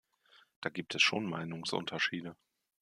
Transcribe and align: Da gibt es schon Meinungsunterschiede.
Da 0.61 0.71
gibt 0.71 0.95
es 0.95 1.03
schon 1.03 1.27
Meinungsunterschiede. 1.29 2.35